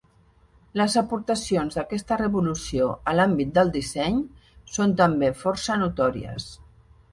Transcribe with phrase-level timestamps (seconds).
[0.79, 4.19] Les aportacions d'aquesta revolució a l'àmbit del disseny
[4.79, 6.53] són també força notòries.